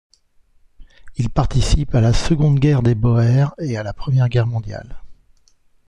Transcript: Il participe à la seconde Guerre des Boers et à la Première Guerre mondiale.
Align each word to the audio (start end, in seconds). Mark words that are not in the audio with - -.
Il 1.17 1.29
participe 1.29 1.93
à 1.93 2.01
la 2.01 2.11
seconde 2.11 2.57
Guerre 2.59 2.81
des 2.81 2.95
Boers 2.95 3.53
et 3.59 3.77
à 3.77 3.83
la 3.83 3.93
Première 3.93 4.29
Guerre 4.29 4.47
mondiale. 4.47 4.99